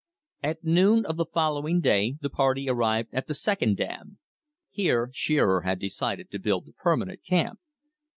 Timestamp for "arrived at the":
2.67-3.35